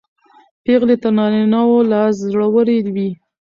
[0.63, 3.09] پېغلې تر نارینه و لا زړورې وې.